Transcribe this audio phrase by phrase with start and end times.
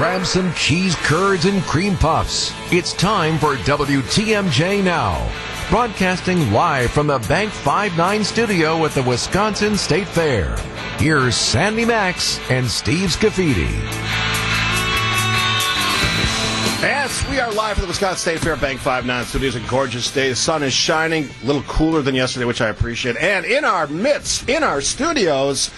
[0.00, 2.54] grab some cheese curds and cream puffs.
[2.72, 5.30] It's time for WTMJ Now.
[5.68, 10.56] Broadcasting live from the Bank 59 studio at the Wisconsin State Fair.
[10.96, 13.70] Here's Sandy Max and Steve Scaffidi.
[16.80, 19.54] Yes, we are live from the Wisconsin State Fair Bank 59 studios.
[19.54, 20.30] A gorgeous day.
[20.30, 23.18] The sun is shining, a little cooler than yesterday, which I appreciate.
[23.18, 25.70] And in our midst, in our studios,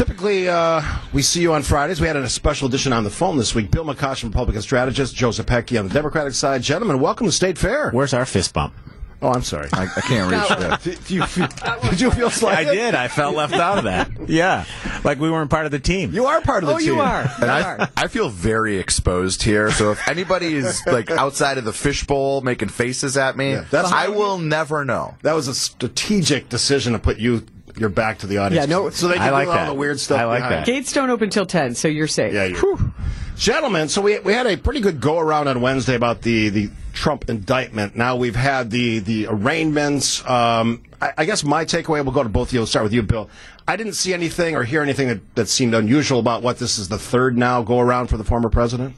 [0.00, 0.82] Typically, uh,
[1.14, 2.02] we see you on Fridays.
[2.02, 3.70] We had a special edition on the phone this week.
[3.70, 6.60] Bill McCoshen, Republican strategist, Joseph Zepecki on the Democratic side.
[6.62, 7.90] Gentlemen, welcome to State Fair.
[7.92, 8.74] Where's our fist bump?
[9.22, 9.70] Oh, I'm sorry.
[9.72, 10.82] I, I can't reach that.
[10.82, 11.48] Do, do you feel,
[11.88, 12.68] did you feel slighted?
[12.68, 12.94] I did.
[12.94, 14.28] I felt left out of that.
[14.28, 14.66] Yeah,
[15.02, 16.12] like we weren't part of the team.
[16.12, 16.90] You are part of the team.
[16.90, 16.96] oh, team.
[16.96, 17.30] you are.
[17.40, 19.70] And I, I feel very exposed here.
[19.70, 23.90] So if anybody is like outside of the fishbowl making faces at me, Yeah, that's-
[23.90, 25.16] I will never know.
[25.22, 27.46] That was a strategic decision to put you
[27.78, 28.66] your back to the audience.
[28.68, 29.66] Yeah, no- so they I like do all that.
[29.66, 30.18] the weird stuff.
[30.20, 30.54] I like behind.
[30.60, 30.66] that.
[30.66, 32.32] Gates don't open till 10, so you're safe.
[32.32, 32.92] Yeah, you.
[33.36, 36.70] Gentlemen, so we, we had a pretty good go around on Wednesday about the, the
[36.94, 37.94] Trump indictment.
[37.94, 40.26] Now we've had the, the arraignments.
[40.26, 42.60] Um, I, I guess my takeaway, we'll go to both of you.
[42.60, 43.28] We'll start with you, Bill.
[43.68, 46.88] I didn't see anything or hear anything that, that seemed unusual about what this is
[46.88, 48.96] the third now go around for the former president.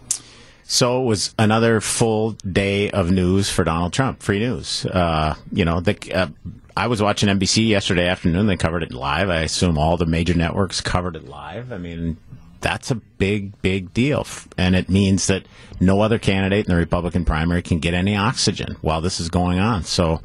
[0.62, 4.22] So it was another full day of news for Donald Trump.
[4.22, 4.84] Free news.
[4.86, 6.28] Uh, you know, the, uh,
[6.78, 8.46] I was watching NBC yesterday afternoon.
[8.46, 9.30] They covered it live.
[9.30, 11.72] I assume all the major networks covered it live.
[11.72, 12.18] I mean,
[12.60, 14.24] that's a big, big deal.
[14.56, 15.46] And it means that
[15.80, 19.58] no other candidate in the Republican primary can get any oxygen while this is going
[19.58, 19.82] on.
[19.82, 20.20] So,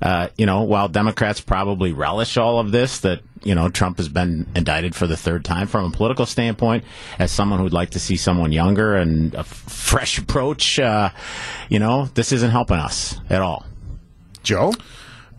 [0.00, 4.08] uh, you know, while Democrats probably relish all of this, that, you know, Trump has
[4.08, 6.84] been indicted for the third time from a political standpoint,
[7.18, 11.10] as someone who'd like to see someone younger and a fresh approach, uh,
[11.68, 13.66] you know, this isn't helping us at all.
[14.44, 14.72] Joe?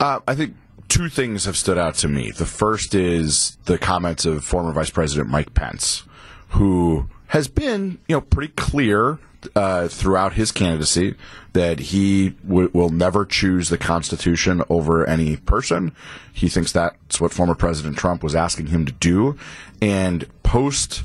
[0.02, 0.56] Uh, I think
[0.88, 2.32] two things have stood out to me.
[2.32, 6.04] The first is the comments of former Vice President Mike Pence,
[6.50, 9.20] who has been, you know, pretty clear
[9.56, 11.14] uh, throughout his candidacy
[11.54, 15.96] that he w- will never choose the Constitution over any person.
[16.34, 19.38] He thinks that's what former President Trump was asking him to do.
[19.84, 21.04] And post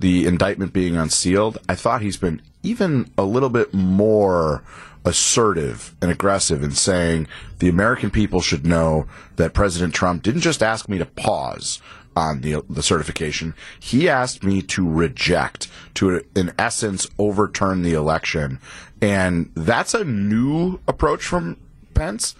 [0.00, 4.62] the indictment being unsealed, I thought he's been even a little bit more
[5.04, 7.26] assertive and aggressive in saying
[7.58, 9.06] the American people should know
[9.36, 11.80] that President Trump didn't just ask me to pause
[12.16, 13.54] on the the certification.
[13.78, 18.60] He asked me to reject, to in essence overturn the election,
[19.02, 21.56] and that's a new approach from
[21.94, 22.34] Pence.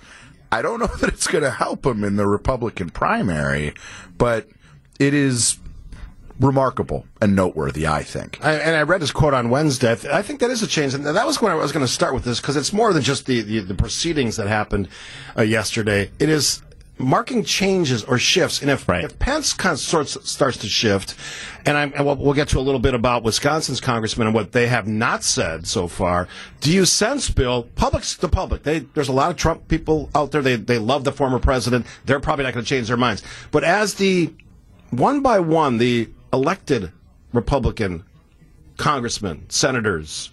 [0.50, 3.74] I don't know that it's going to help him in the Republican primary,
[4.16, 4.48] but
[4.98, 5.58] it is
[6.40, 8.38] remarkable and noteworthy, I think.
[8.44, 9.92] I, and I read his quote on Wednesday.
[9.92, 11.84] I, th- I think that is a change, and that was when I was going
[11.86, 14.88] to start with this because it's more than just the, the, the proceedings that happened
[15.36, 16.10] uh, yesterday.
[16.18, 16.60] It is
[16.98, 19.04] marking changes or shifts, and if, Right.
[19.04, 21.14] if Pence kind of sorts starts to shift,
[21.66, 24.52] and, I'm, and we'll, we'll get to a little bit about Wisconsin's congressmen and what
[24.52, 26.28] they have not said so far.
[26.60, 27.64] Do you sense, Bill?
[27.74, 28.62] Public's the public.
[28.64, 30.42] They, there's a lot of Trump people out there.
[30.42, 31.86] They they love the former president.
[32.06, 33.22] They're probably not going to change their minds.
[33.50, 34.32] But as the
[34.90, 36.92] one by one, the elected
[37.32, 38.04] Republican
[38.76, 40.30] congressmen, senators,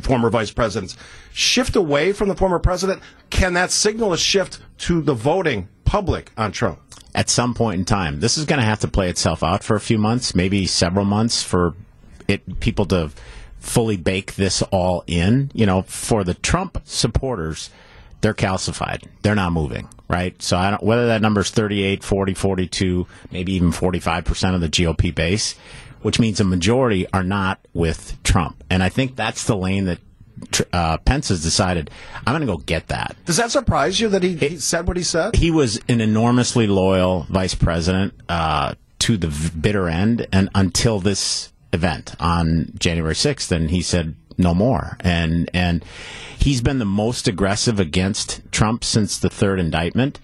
[0.00, 0.96] former vice presidents
[1.32, 6.32] shift away from the former president, can that signal a shift to the voting public
[6.36, 6.80] on Trump?
[7.14, 8.20] at some point in time.
[8.20, 11.04] This is going to have to play itself out for a few months, maybe several
[11.04, 11.74] months for
[12.26, 13.10] it people to
[13.58, 15.50] fully bake this all in.
[15.54, 17.70] You know, for the Trump supporters,
[18.22, 19.04] they're calcified.
[19.22, 20.40] They're not moving, right?
[20.40, 24.68] So I don't whether that number is 38, 40, 42, maybe even 45% of the
[24.68, 25.56] GOP base,
[26.02, 28.62] which means a majority are not with Trump.
[28.70, 29.98] And I think that's the lane that
[30.72, 31.90] uh, Pence has decided,
[32.26, 34.96] I'm going to go get that Does that surprise you that he, he said what
[34.96, 35.36] he said?
[35.36, 40.98] he was an enormously loyal vice president uh, to the v- bitter end, and until
[41.00, 44.96] this event on January sixth, and he said no more.
[45.00, 45.84] And and
[46.38, 50.18] he's been the most aggressive against Trump since the third indictment.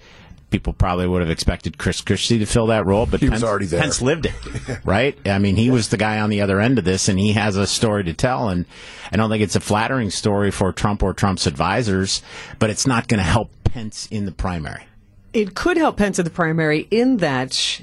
[0.51, 3.51] People probably would have expected Chris Christie to fill that role, but He was Pence,
[3.51, 3.83] already there.
[3.83, 5.15] Pence lived it, right?
[5.29, 7.57] I mean, he was the guy on the other end of this, and he has
[7.57, 8.49] a story to tell.
[8.49, 8.65] And
[9.13, 12.23] I don't think it's a flattering story for Trump or Trump's advisors,
[12.59, 14.87] but it's not going to help Pence in the primary.
[15.35, 17.83] It could help Pence in the primary in that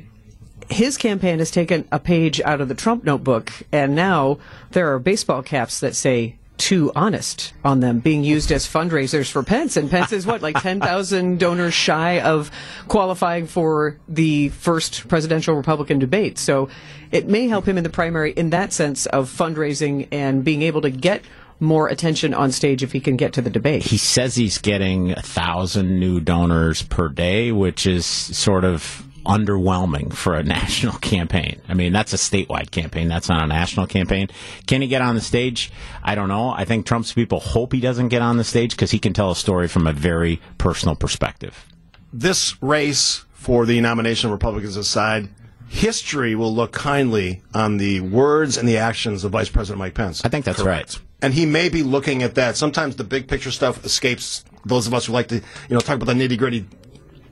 [0.69, 4.39] his campaign has taken a page out of the Trump notebook, and now
[4.71, 9.43] there are baseball caps that say too honest on them being used as fundraisers for
[9.43, 9.75] Pence.
[9.77, 12.49] And Pence is what, like 10,000 donors shy of
[12.87, 16.37] qualifying for the first presidential Republican debate.
[16.37, 16.69] So
[17.11, 20.81] it may help him in the primary in that sense of fundraising and being able
[20.81, 21.23] to get
[21.59, 23.83] more attention on stage if he can get to the debate.
[23.83, 30.13] he says he's getting a thousand new donors per day, which is sort of underwhelming
[30.13, 31.61] for a national campaign.
[31.67, 33.07] I mean, that's a statewide campaign.
[33.07, 34.29] That's not a national campaign.
[34.67, 35.71] Can he get on the stage?
[36.03, 36.49] I don't know.
[36.49, 39.31] I think Trump's people hope he doesn't get on the stage because he can tell
[39.31, 41.65] a story from a very personal perspective.
[42.13, 45.29] This race for the nomination of Republicans aside,
[45.67, 50.23] history will look kindly on the words and the actions of Vice President Mike Pence.
[50.23, 50.97] I think that's right.
[51.21, 52.57] And he may be looking at that.
[52.57, 55.95] Sometimes the big picture stuff escapes those of us who like to, you know, talk
[55.95, 56.65] about the nitty gritty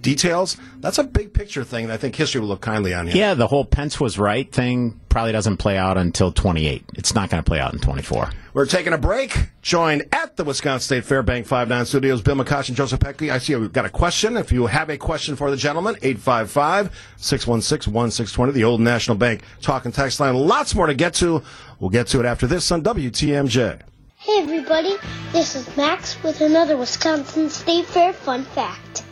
[0.04, 0.56] details.
[0.82, 3.18] That's a big picture thing that I think history will look kindly on him.
[3.18, 6.84] Yeah, the whole Pence was right thing probably doesn't play out until 28.
[6.96, 8.30] It's not going to play out in 24.
[8.54, 9.50] We're taking a break.
[9.62, 13.32] Joined at the Wisconsin State Fair Bank 59 Studios, Bill McCoshen Joseph Zepecki.
[13.32, 14.38] I see we've got a question.
[14.38, 19.94] If you have a question for the gentleman, 855-616-1620, the Old National Bank talk and
[19.94, 20.36] text line.
[20.36, 21.42] Lots more to get to.
[21.80, 23.82] We'll get to it after this on WTMJ.
[24.18, 24.98] Hey everybody,
[25.34, 29.04] this is Max with another Wisconsin State Fair fun fact.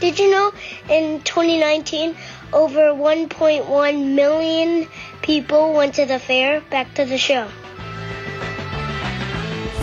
[0.00, 0.52] Did you know
[0.88, 2.16] in 2019
[2.52, 4.88] over 1.1 million
[5.22, 6.60] people went to the fair?
[6.70, 7.48] Back to the show.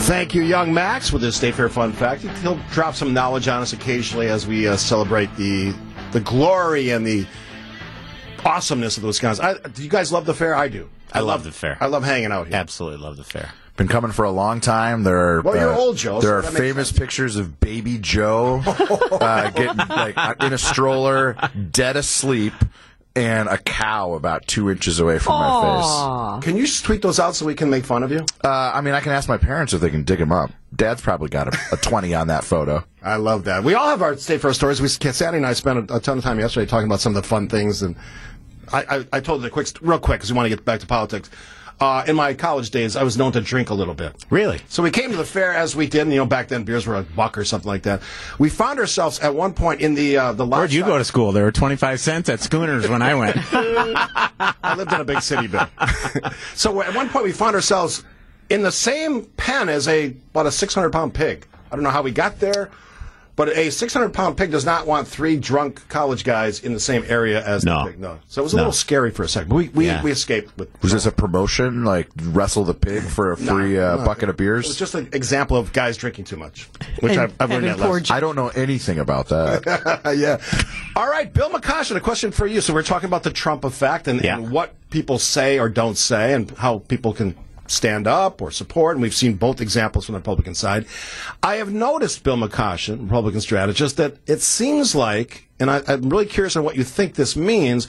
[0.06, 2.22] Thank you, young Max, with this State Fair fun fact.
[2.22, 5.74] He'll drop some knowledge on us occasionally as we uh, celebrate the
[6.12, 7.26] the glory and the
[8.46, 9.44] awesomeness of the Wisconsin.
[9.44, 10.56] I, do you guys love the fair?
[10.56, 10.90] I do.
[11.12, 11.78] I love the fair.
[11.82, 12.56] I love hanging out here.
[12.56, 13.52] Absolutely love the fair.
[13.78, 15.04] Been coming for a long time.
[15.04, 17.00] There are Well, you're old, Joe, so There are famous sense.
[17.00, 21.36] pictures of baby Joe uh, getting like in a stroller,
[21.72, 22.54] dead asleep,
[23.18, 26.46] and a cow about two inches away from my face.
[26.46, 28.26] Can you tweet those out so we can make fun of you?
[28.44, 30.52] Uh, I mean, I can ask my parents if they can dig them up.
[30.74, 32.84] Dad's probably got a, a twenty on that photo.
[33.04, 33.64] I love that.
[33.66, 34.82] We all have our State Fair stories.
[34.82, 37.22] We Sandy and I spent a, a ton of time yesterday talking about some of
[37.22, 37.96] the fun things, and
[38.72, 40.80] I, I, I told it a quick, real quick, because we want to get back
[40.80, 41.30] to politics.
[41.78, 44.16] Uh, in my college days, I was known to drink a little bit.
[44.30, 44.62] Really?
[44.70, 46.04] So we came to the fair as we did.
[46.04, 48.02] And, you know, back then beers were a buck or something like that.
[48.40, 50.46] We found ourselves at one point in the uh, the.
[50.46, 51.34] Where'd you go to school?
[51.34, 53.38] There were 25 cents at Schooners when I went.
[53.52, 55.68] I lived in a big city, Bill.
[56.56, 58.06] so at one point we found ourselves
[58.50, 61.46] in the same pen as a about a 600 pound pig.
[61.72, 62.72] I don't know how we got there,
[63.36, 67.04] but a 600 pound pig does not want three drunk college guys in the same
[67.08, 67.86] area as No.
[67.86, 68.00] the pig.
[68.00, 68.20] No.
[68.28, 68.62] So it was a No.
[68.64, 69.50] little scary for a second.
[69.50, 70.02] But we we, Yeah.
[70.02, 70.58] we escaped.
[70.58, 74.30] With, Was this a promotion, like wrestle the pig for a free uh, No, bucket
[74.30, 74.66] of beers?
[74.66, 76.70] It was just an example of guys drinking too much,
[77.02, 78.02] which And I've, I've learned having that poor.
[78.16, 80.16] I don't know anything about that.
[80.18, 80.38] yeah.
[80.96, 82.62] All right, Bill McCoshen, a question for you.
[82.62, 84.38] So we're talking about the Trump effect and, Yeah.
[84.38, 87.36] and what people say or don't say and how people can
[87.68, 88.96] stand up or support.
[88.96, 90.86] And we've seen both examples from the Republican side.
[91.42, 96.26] I have noticed, Bill McCoshen, Republican strategist, that it seems like, and I, I'm really
[96.26, 97.88] curious on what you think this means,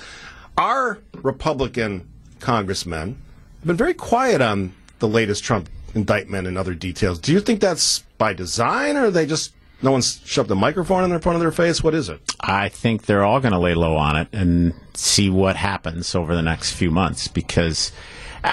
[0.57, 2.09] our Republican
[2.41, 3.21] congressmen
[3.59, 7.19] have been very quiet on the latest Trump indictment and other details.
[7.19, 9.53] Do you think that's by design or they just
[9.83, 11.83] no one's shoved a microphone in their front of their face?
[11.83, 12.21] What is it?
[12.41, 16.35] I think they're all going to lay low on it and see what happens over
[16.35, 17.93] the next few months because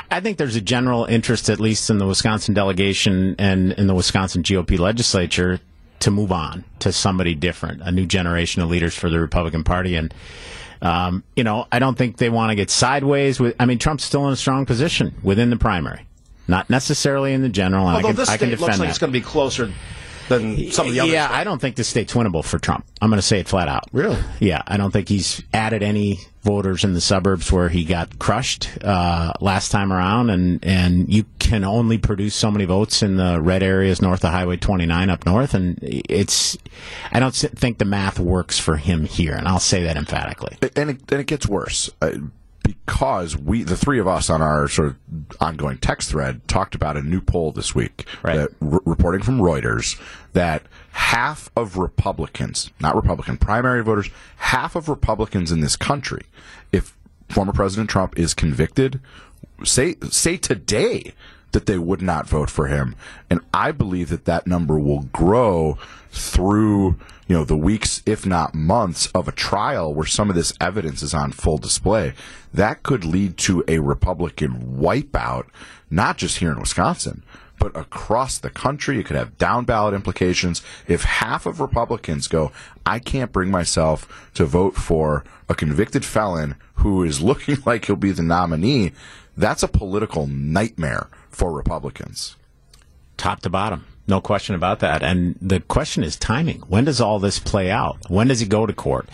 [0.10, 3.96] I- think there's a general interest, at least in the Wisconsin delegation and in the
[3.96, 5.60] Wisconsin GOP legislature,
[6.00, 9.96] to move on to somebody different, a new generation of leaders for the Republican Party.
[9.96, 10.14] And,
[10.82, 14.04] um, you know, I don't think they want to get sideways with, I mean, Trump's
[14.04, 16.06] still in a strong position within the primary,
[16.48, 17.88] not necessarily in the general.
[17.88, 18.90] And Although I can, this I can defend looks like that.
[18.90, 19.72] it's going to be closer
[20.30, 21.14] than some of the others.
[21.14, 22.86] Yeah, I don't think this state's winnable for Trump.
[23.02, 23.86] I'm going to say it flat out.
[23.92, 24.18] Really?
[24.40, 28.70] Yeah, I don't think he's added any voters in the suburbs where he got crushed
[28.84, 33.42] uh, last time around, and and you can only produce so many votes in the
[33.42, 36.58] red areas north of Highway 29 up north, and it's.
[37.12, 40.58] I don't think the math works for him here, and I'll say that emphatically.
[40.76, 42.12] and it, and it gets worse uh,
[42.64, 44.96] because we, the three of us, on our sort of
[45.40, 48.36] ongoing text thread, talked about a new poll this week, Right.
[48.38, 50.00] that, r- reporting from Reuters,
[50.34, 56.22] that half of Republicans, not Republican primary voters, half of Republicans in this country,
[56.72, 56.96] if
[57.30, 59.00] former President Trump is convicted,
[59.64, 61.14] say say today
[61.54, 62.96] that they would not vote for him,
[63.30, 65.78] and I believe that that number will grow
[66.12, 70.54] through you know the weeks, if not months, of a trial where some of this
[70.60, 72.14] evidence is on full display.
[72.54, 75.46] That could lead to a Republican wipeout,
[75.90, 77.24] not just here in Wisconsin,
[77.60, 79.00] but across the country.
[79.00, 80.62] It could have down ballot implications.
[80.88, 82.52] If half of Republicans go,
[82.86, 87.96] I can't bring myself to vote for a convicted felon who is looking like he'll
[87.96, 88.92] be the nominee,
[89.36, 92.36] that's a political nightmare for Republicans.
[93.18, 93.86] top to bottom.
[94.08, 95.02] No question about that.
[95.02, 96.60] And the question is timing.
[96.68, 98.10] When does all this play out?
[98.10, 99.08] When does he go to court?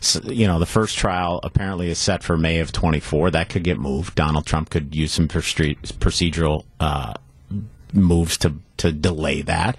[0.00, 3.32] So, you know, the first trial apparently is set for May of 24.
[3.32, 4.14] That could get moved.
[4.14, 7.14] Donald Trump could use some procedural uh,
[7.92, 9.76] moves to to delay that.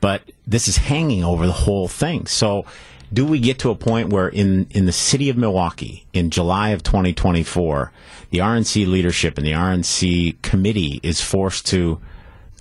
[0.00, 2.26] But this is hanging over the whole thing.
[2.26, 2.64] So
[3.12, 6.70] do we get to a point where in, in the city of Milwaukee in July
[6.70, 7.92] of 2024,
[8.30, 12.00] the RNC leadership and the RNC committee is forced to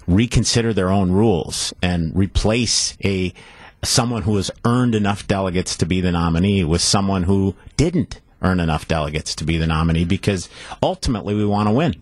[0.07, 3.33] reconsider their own rules and replace a
[3.83, 8.59] someone who has earned enough delegates to be the nominee with someone who didn't earn
[8.59, 10.49] enough delegates to be the nominee because
[10.81, 11.95] ultimately we want to win.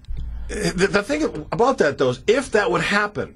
[0.47, 3.35] The, the thing about that, though, is if that would happen,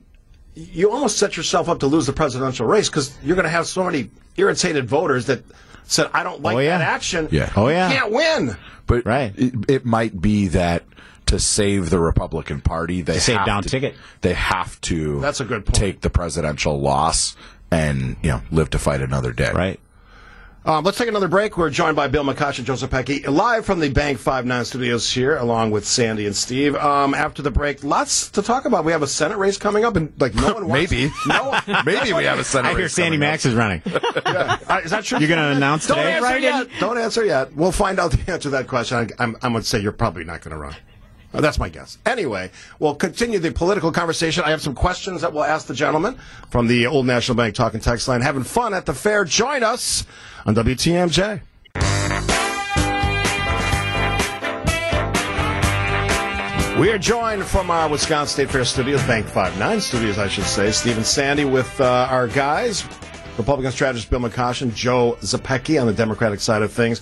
[0.56, 3.68] you almost set yourself up to lose the presidential race because you're going to have
[3.68, 5.44] so many irritated voters that
[5.84, 6.78] said, "I don't like Oh, yeah.
[6.78, 7.52] that action." Yeah.
[7.56, 7.90] Oh, yeah.
[7.90, 8.58] you can't win.
[8.88, 9.34] But Right.
[9.38, 10.84] it, it might be that
[11.28, 13.96] to save the Republican Party, they save have down to, ticket.
[14.22, 15.22] They have to.
[15.22, 15.76] That's a good point.
[15.76, 17.36] Take the presidential loss
[17.72, 19.52] and you know live to fight another day.
[19.54, 19.80] Right.
[20.64, 21.58] Um, let's take another break.
[21.58, 25.38] We're joined by Bill McCoshen Joseph Zepecki, live from the Bank Five Nine studios here,
[25.38, 26.76] along with Sandy and Steve.
[26.76, 28.86] Um, after the break, lots to talk about.
[28.86, 31.12] We have a Senate race coming up, and like no one wants Maybe.
[31.26, 33.32] no one, Maybe we have a Senate I hear race Sandy coming up.
[33.32, 33.82] Max is running.
[34.72, 35.20] Uh, is that true?
[35.20, 36.14] You're going to announce Don't today?
[36.14, 36.68] answer yet.
[36.80, 37.54] Don't answer yet.
[37.54, 38.98] We'll find out the answer to that question.
[38.98, 40.76] I, I'm, I'm going to say you're probably not going to run.
[41.34, 41.98] Uh, That's my guess.
[42.06, 44.44] Anyway, we'll continue the political conversation.
[44.44, 46.18] I have some questions that we'll ask the gentleman
[46.50, 48.22] from the Old National Bank talking text line.
[48.22, 49.24] Having fun at the fair.
[49.24, 50.06] Join us
[50.46, 51.42] on WTMJ.
[56.80, 60.72] We are joined from our Wisconsin State Fair studios, Bank 5-9 studios, I should say.
[60.72, 62.86] Stephen Sandy with uh, our guys,
[63.38, 67.02] Republican strategist Bill and Joe Zepecki on the Democratic side of things.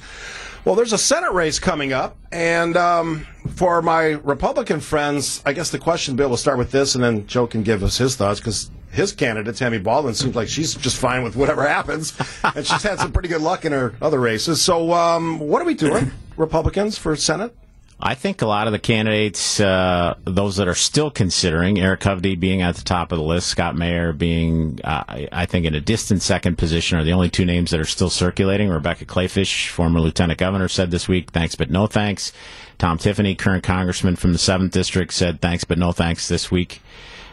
[0.66, 3.26] Well, there's a Senate race coming up, and um,
[3.56, 7.26] for my Republican friends, I guess the question, Bill, we'll start with this, and then
[7.28, 10.98] Joe can give us his thoughts, because his candidate, Tammy Baldwin, seems like she's just
[10.98, 12.14] fine with whatever happens,
[12.44, 14.62] and she's had some pretty good luck in her other races.
[14.62, 17.56] So, um, what are we doing, Republicans, for Senate?
[18.02, 22.40] I think a lot of the candidates, uh, those that are still considering, Eric Hovde
[22.40, 25.04] being at the top of the list, Scott Mayer being, uh,
[25.34, 28.10] I think, in a distant second position, are the only two names that are still
[28.10, 28.70] circulating.
[28.70, 32.32] Rebecca Kleefisch, former lieutenant governor, said this week, thanks but no thanks.
[32.78, 36.82] Tom Tiffany, current congressman from the 7th District, said thanks but no thanks this week.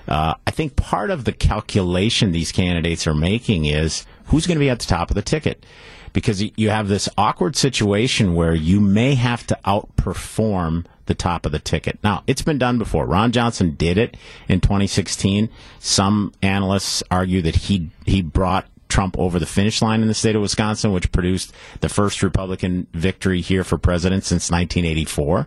[0.08, 4.64] Uh, I think part of the calculation these candidates are making is who's going to
[4.64, 5.64] be at the top of the ticket.
[6.16, 11.52] Because you have this awkward situation where you may have to outperform the top of
[11.52, 11.99] the ticket.
[12.02, 13.04] Now, it's been done before.
[13.04, 14.16] Ron Johnson did it
[14.49, 15.50] in 2016.
[15.78, 20.35] Some analysts argue that he he brought Trump over the finish line in the state
[20.35, 25.46] of Wisconsin, which produced the first Republican victory here for president since 1984.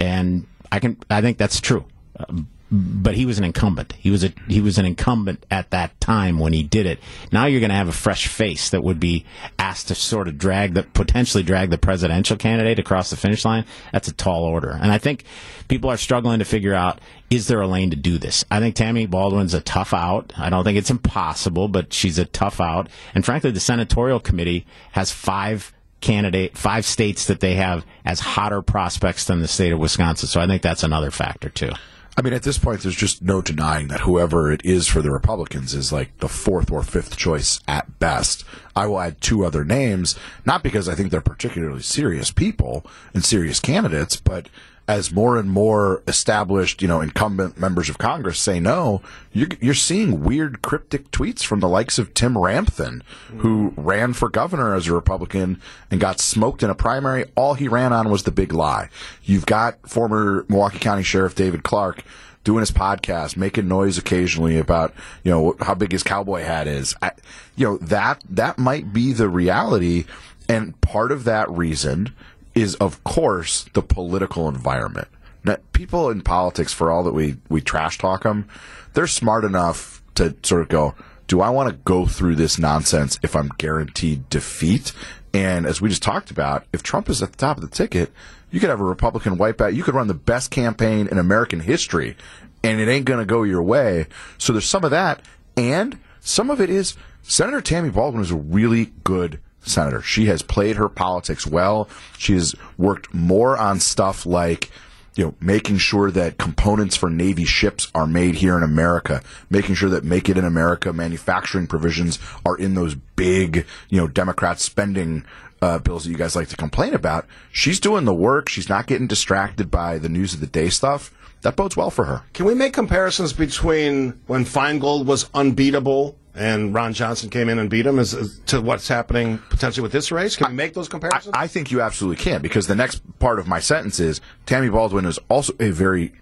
[0.00, 1.86] And I can I think that's true.
[2.28, 3.92] Um, But he was an incumbent.
[3.92, 6.98] He was a he was an incumbent at that time when he did it.
[7.30, 9.24] Now you're going to have a fresh face that would be
[9.60, 13.64] asked to sort of drag the potentially drag the presidential candidate across the finish line.
[13.92, 15.22] That's a tall order, and I think
[15.68, 17.00] people are struggling to figure out
[17.30, 18.44] is there a lane to do this.
[18.50, 20.32] I think Tammy Baldwin's a tough out.
[20.36, 22.88] I don't think it's impossible, but she's a tough out.
[23.14, 28.60] And frankly, the senatorial committee has five candidate five states that they have as hotter
[28.60, 30.28] prospects than the state of Wisconsin.
[30.28, 31.70] So I think that's another factor too.
[32.16, 35.10] I mean, at this point, there's just no denying that whoever it is for the
[35.10, 38.44] Republicans is like the fourth or fifth choice at best.
[38.76, 40.16] I will add two other names,
[40.46, 44.48] not because I think they're particularly serious people and serious candidates, but
[44.86, 49.00] as more and more established, you know, incumbent members of Congress say no,
[49.32, 53.02] you're, you're seeing weird cryptic tweets from the likes of Tim Ramthun,
[53.38, 55.60] who ran for governor as a Republican
[55.90, 57.24] and got smoked in a primary.
[57.34, 58.90] All he ran on was the big lie.
[59.22, 62.04] You've got former Milwaukee County Sheriff David Clarke
[62.44, 66.94] doing his podcast, making noise occasionally about, you know, how big his cowboy hat is.
[67.00, 67.12] I,
[67.56, 70.04] you know, that, that might be the reality.
[70.46, 72.14] And part of that reason
[72.54, 75.08] is, of course, the political environment.
[75.44, 78.48] Now, people in politics, for all that we, we trash talk them,
[78.94, 80.94] they're smart enough to sort of go,
[81.26, 84.92] do I want to go through this nonsense if I'm guaranteed defeat?
[85.32, 88.12] And as we just talked about, if Trump is at the top of the ticket,
[88.50, 89.74] you could have a Republican wipeout.
[89.74, 92.16] You could run the best campaign in American history,
[92.62, 94.06] and it ain't going to go your way.
[94.38, 95.22] So there's some of that.
[95.56, 100.02] And some of it is Senator Tammy Baldwin is a really good senator.
[100.02, 101.88] She has played her politics well.
[102.18, 104.70] She has worked more on stuff like
[105.16, 109.76] you know, making sure that components for Navy ships are made here in America, making
[109.76, 114.58] sure that Make It in America manufacturing provisions are in those big, you know, Democrat
[114.58, 115.24] spending
[115.62, 117.26] uh, bills that you guys like to complain about.
[117.52, 118.48] She's doing the work.
[118.48, 121.12] She's not getting distracted by the news of the day stuff.
[121.42, 122.22] That bodes well for her.
[122.32, 127.70] Can we make comparisons between when Feingold was unbeatable and Ron Johnson came in and
[127.70, 130.36] beat him as, as to what's happening potentially with this race?
[130.36, 131.34] Can we make those I, comparisons?
[131.36, 135.04] I think you absolutely can because the next part of my sentence is Tammy Baldwin
[135.04, 136.12] is also a very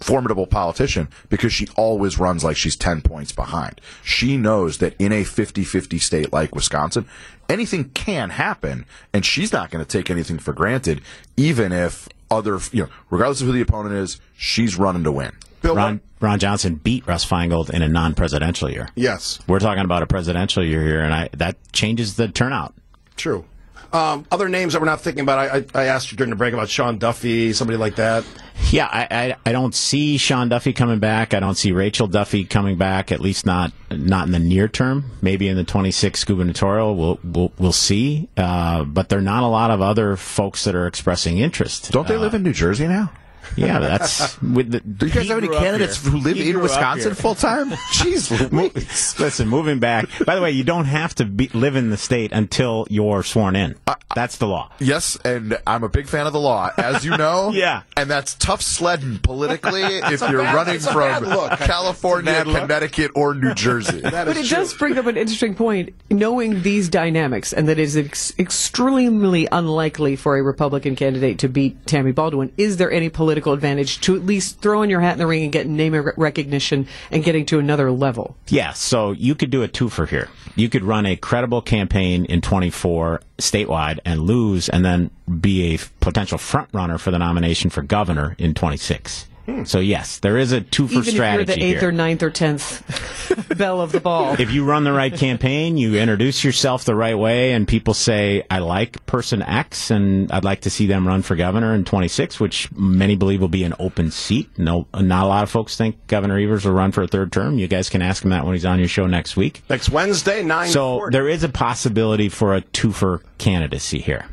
[0.00, 3.80] formidable politician because she always runs like she's 10 points behind.
[4.02, 7.06] She knows that in a 50-50 state like Wisconsin,
[7.48, 11.00] anything can happen and she's not going to take anything for granted
[11.36, 15.32] even if other, you know, regardless of who the opponent is, she's running to win.
[15.62, 18.88] Bill, Ron, Ron Johnson beat Russ Feingold in a non-presidential year.
[18.94, 22.74] yes, We're talking about a presidential year here, and I, that changes the turnout.
[23.16, 23.44] true.
[23.90, 25.38] Um, other names that we're not thinking about.
[25.38, 28.22] I, I, I asked you during the break about Sean Duffy, somebody like that.
[28.70, 31.32] Yeah, I, I I don't see Sean Duffy coming back.
[31.32, 33.10] I don't see Rachel Duffy coming back.
[33.10, 35.12] At least not not in the near term.
[35.22, 38.28] Maybe in the 26 gubernatorial, we'll we'll, we'll see.
[38.36, 41.90] Uh, but there are not a lot of other folks that are expressing interest.
[41.90, 43.10] Don't they Uh, live in New Jersey now?
[43.56, 44.80] Yeah, that's with the.
[44.80, 47.70] Do you guys have any grew up candidates who live He in Wisconsin full time?
[47.92, 49.18] Jeez Louise.
[49.18, 50.06] Listen, moving back.
[50.24, 53.56] By the way, you don't have to be, live in the state until you're sworn
[53.56, 53.76] in.
[54.14, 54.70] That's the law.
[54.78, 57.52] Yes, and I'm a big fan of the law, as you know.
[57.58, 57.82] Yeah.
[57.96, 61.24] And that's tough sledding politically if you're running from
[61.56, 62.60] California, It's a bad look.
[62.62, 64.00] Connecticut, or New Jersey.
[64.00, 64.44] But it true.
[64.44, 69.48] does bring up an interesting point, knowing these dynamics, and that it is ex- extremely
[69.50, 72.52] unlikely for a Republican candidate to beat Tammy Baldwin.
[72.56, 75.52] Is there any political advantage to at least throwing your hat in the ring and
[75.52, 78.36] getting name recognition and getting to another level?
[78.48, 80.28] Yeah, so you could do a twofer here.
[80.56, 85.78] You could run a credible campaign in 24 statewide and lose, and then be a
[86.00, 89.27] potential front runner for the nomination for governor in 26.
[89.48, 89.64] Hmm.
[89.64, 91.88] So yes, there is a twofer Even if you're strategy the eighth here.
[91.88, 94.38] or ninth or tenth bell of the ball.
[94.38, 98.44] if you run the right campaign, you introduce yourself the right way, and people say,
[98.50, 102.38] I like person X, and I'd like to see them run for governor in 26,
[102.38, 104.50] which many believe will be an open seat.
[104.58, 107.58] No, not a lot of folks think Governor Evers will run for a third term.
[107.58, 109.62] You guys can ask him that when he's on your show next week.
[109.70, 110.68] Next Wednesday, nine.
[110.68, 114.26] So there is a possibility for a twofer candidacy here.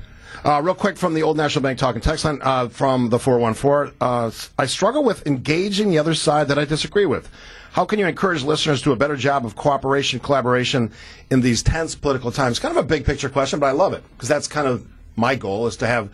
[0.46, 3.96] Uh, real quick from the Old National Bank talking text line uh, from the 414.
[4.00, 7.28] Uh, I struggle with engaging the other side that I disagree with.
[7.72, 10.92] How can you encourage listeners to a better job of cooperation, collaboration
[11.32, 12.60] in these tense political times?
[12.60, 15.34] Kind of a big picture question, but I love it because that's kind of my
[15.34, 16.12] goal is to have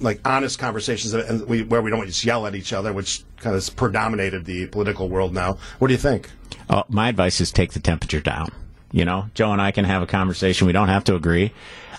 [0.00, 3.54] like honest conversations and we, where we don't just yell at each other, which kind
[3.54, 5.58] of has predominated the political world now.
[5.78, 6.28] What do you think?
[6.68, 8.50] Uh, my advice is take the temperature down.
[8.90, 10.66] You know, Joe and I can have a conversation.
[10.66, 11.52] We don't have to agree.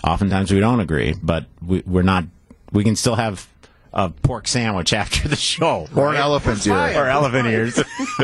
[0.06, 2.24] Oftentimes we don't agree, but we, we're not.
[2.72, 3.46] We can still have
[3.92, 6.74] a pork sandwich after the show, Or an elephant ear.
[6.74, 7.78] or elephant ears.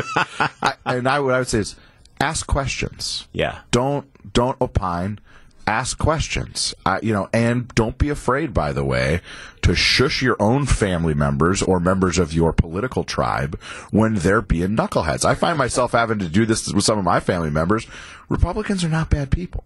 [0.61, 1.75] I, and I, what I would say is
[2.21, 3.27] ask questions.
[3.33, 3.59] yeah.
[3.71, 5.19] Don't don't opine.
[5.65, 6.73] Ask questions.
[6.85, 8.53] Uh, you know, and don't be afraid.
[8.53, 9.21] By the way,
[9.61, 13.57] to shush your own family members or members of your political tribe
[13.89, 15.23] when they're being knuckleheads.
[15.23, 17.87] I find myself having to do this with some of my family members.
[18.27, 19.63] Republicans are not bad people.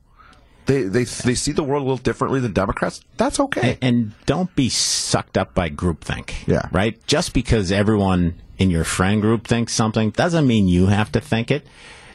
[0.67, 3.01] They they they see the world a little differently than Democrats.
[3.17, 3.77] That's okay.
[3.81, 6.33] and, and don't be sucked up by groupthink.
[6.45, 6.67] Yeah.
[6.71, 7.05] Right?
[7.07, 11.51] Just because everyone in your friend group thinks something doesn't mean you have to think
[11.51, 11.65] it.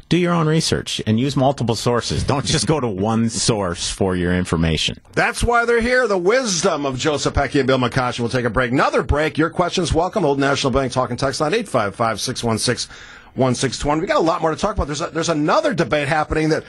[0.08, 2.22] Do your own research and use multiple sources.
[2.22, 5.00] Don't just go to one source for your information.
[5.12, 6.06] That's why they're here.
[6.06, 8.20] The wisdom of Joseph Zepecki and Bill McCoshen.
[8.20, 8.72] We'll take a break.
[8.72, 9.38] Another break.
[9.38, 10.26] Your questions welcome.
[10.26, 12.94] Old National Bank talking text line 855 616
[13.34, 14.02] 1620.
[14.02, 14.86] We got a lot more to talk about.
[14.86, 16.64] There's, a, there's another debate happening that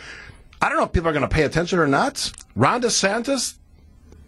[0.64, 2.32] I don't know if people are going to pay attention or not.
[2.56, 3.56] Ron DeSantis,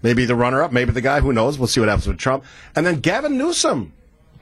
[0.01, 1.57] maybe the runner up, maybe the guy, who knows?
[1.57, 2.43] We'll see what happens with Trump.
[2.75, 3.93] And then Gavin Newsom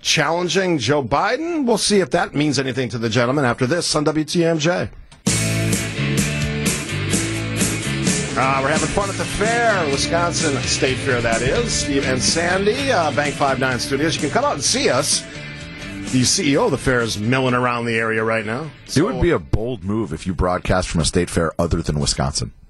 [0.01, 1.67] challenging Joe Biden.
[1.67, 4.89] We'll see if that means anything to the gentleman after this on WTMJ.
[8.35, 11.71] Uh, we're having fun at the fair, Wisconsin State Fair, that is.
[11.71, 14.15] Steve and Sandy, uh, Bank 59 Studios.
[14.15, 15.23] You can come out and see us.
[16.11, 18.69] The CEO of the fair is milling around the area right now.
[18.95, 21.99] it would be a bold move if you broadcast from a state fair other than
[21.99, 22.51] Wisconsin.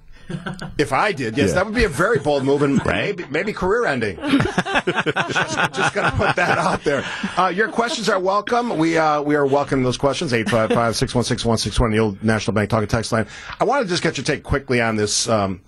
[0.78, 1.54] If I did, yes, Yeah.
[1.56, 4.16] that would be a very bold move and maybe, maybe career ending.
[4.22, 7.04] just just going to put that out there.
[7.36, 8.78] Uh, your questions are welcome.
[8.78, 10.32] We uh, we are welcoming those questions.
[10.32, 13.26] 855 616 1620, the old National Bank talking text line.
[13.60, 15.28] I want to just get your take quickly on this.
[15.28, 15.60] Um,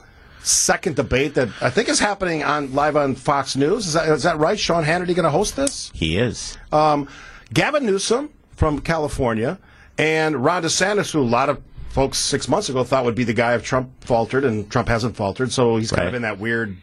[0.42, 3.88] Second debate that I think is happening on live on Fox News.
[3.88, 4.56] Is that, is that right?
[4.58, 5.90] Sean Hannity going to host this?
[5.92, 6.56] He is.
[6.72, 7.08] um,
[7.52, 9.58] Gavin Newsom from California
[9.98, 13.32] and Ron DeSantis, who a lot of folks six months ago thought would be the
[13.32, 16.76] guy if Trump faltered, and Trump hasn't faltered, so he's kind of in that weird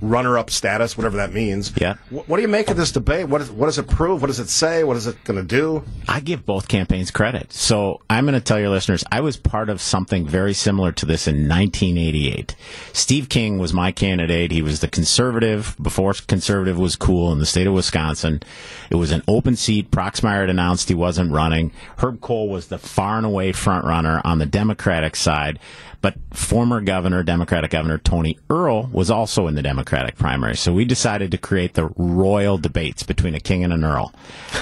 [0.00, 1.72] runner-up status, whatever that means.
[1.80, 1.94] Yeah.
[2.10, 3.28] Wh- What do you make of this debate?
[3.28, 4.20] What, is, what does it prove?
[4.22, 4.84] What does it say?
[4.84, 5.84] What is it going to do?
[6.08, 7.52] I give both campaigns credit.
[7.52, 11.06] So I'm going to tell your listeners, I was part of something very similar to
[11.06, 12.54] this in 1988.
[12.92, 14.50] Steve King was my candidate.
[14.50, 18.42] He was the conservative before conservative was cool in the state of Wisconsin.
[18.90, 19.90] It was an open seat.
[19.90, 21.72] Proxmire had announced he wasn't running.
[21.98, 25.58] Herb Kohl was the far and away front runner on the Democratic side.
[26.02, 30.56] But former governor, Democratic Governor Tony Earl was also in the Democratic primary.
[30.56, 34.12] So we decided to create the royal debates between a king and an earl,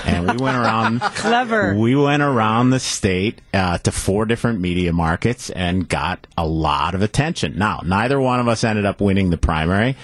[0.04, 1.00] and we went around.
[1.14, 1.74] Clever.
[1.76, 6.94] We went around the state uh, to four different media markets and got a lot
[6.94, 7.56] of attention.
[7.56, 9.96] Now, neither one of us ended up winning the primary,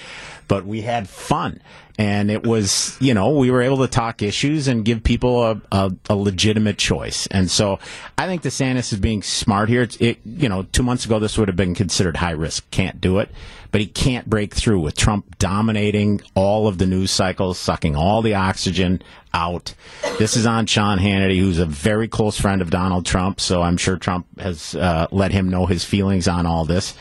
[0.47, 1.59] but we had fun.
[1.97, 5.61] And it was, you know, we were able to talk issues and give people a,
[5.71, 7.25] a, a legitimate choice.
[7.27, 7.79] And so
[8.17, 9.83] I think DeSantis is being smart here.
[9.83, 12.69] It's, it, you know, two months ago, this would have been considered high risk.
[12.69, 13.29] Can't do it.
[13.71, 18.21] But he can't break through with Trump dominating all of the news cycles, sucking all
[18.21, 19.01] the oxygen
[19.33, 19.73] out.
[20.17, 23.41] This is on Sean Hannity, who's a very close friend of Donald Trump.
[23.41, 26.93] So I'm sure Trump has uh, let him know his feelings on all this.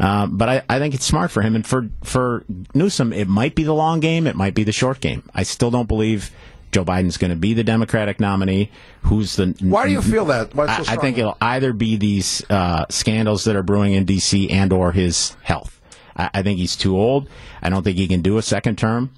[0.00, 1.54] Uh, but I, I think it's smart for him.
[1.54, 5.00] And for, for Newsom, it might be the long game, it might be the short
[5.00, 5.22] game.
[5.34, 6.30] I still don't believe
[6.72, 8.70] Joe Biden's going to be the Democratic nominee.
[9.02, 9.54] Who's the.
[9.60, 10.54] Why do you feel that?
[10.54, 14.04] Why so I, I think it'll either be these uh, scandals that are brewing in
[14.04, 14.50] D.C.
[14.50, 15.80] and or his health.
[16.16, 17.28] I, I think he's too old.
[17.60, 19.10] I don't think he can do a second term.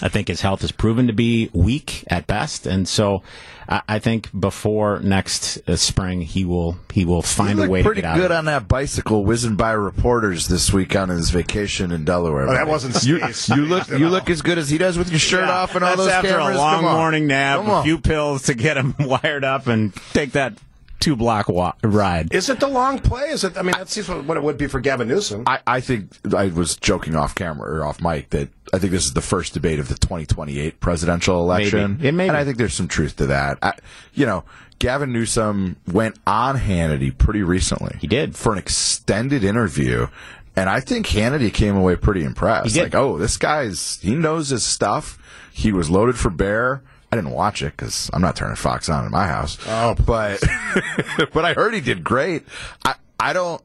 [0.00, 3.22] I think his health has proven to be weak at best, and so
[3.68, 7.80] I, I think before next uh, spring he will he will He find a way
[7.82, 8.16] to pretty get out.
[8.16, 8.34] good of it.
[8.36, 12.48] on that bicycle, whizzing by reporters this week on his vacation in Delaware.
[12.48, 13.16] Oh, that wasn't you.
[13.56, 15.90] You look you look as good as he does with your shirt off and all
[15.96, 16.56] That's those after cameras.
[16.56, 16.96] a long Come on.
[16.96, 17.84] morning nap, Come a on.
[17.84, 20.54] few pills to get him wired up, and take that
[21.00, 22.32] two block walk, ride.
[22.34, 23.28] Is it the long play?
[23.30, 23.56] Is it?
[23.56, 25.44] I mean, that seems what, what it would be for Gavin Newsom.
[25.46, 29.04] I, I think I was joking off camera or off mic that I think this
[29.04, 32.00] is the first debate of the 2028 presidential election.
[32.02, 32.36] It may and.
[32.36, 33.58] I think there's some truth to that.
[33.62, 33.74] I,
[34.14, 34.44] you know,
[34.78, 37.96] Gavin Newsom went on Hannity pretty recently.
[38.00, 38.36] He did.
[38.36, 40.08] for an extended interview.
[40.56, 42.74] And I think Hannity came away pretty impressed.
[42.74, 42.82] He.
[42.82, 45.16] Like, oh, this guy's, he knows his stuff.
[45.52, 46.82] He was loaded for bear.
[47.10, 49.58] I didn't watch it because I'm not turning Fox on in my house.
[49.66, 50.42] Oh, but
[51.32, 52.44] but I heard he did great.
[52.84, 53.62] I I don't.